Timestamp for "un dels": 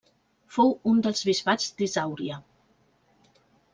0.91-1.21